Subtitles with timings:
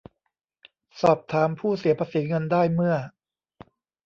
[1.01, 2.95] สอบถามผู้เสียภาษีเงินได้เมื่อ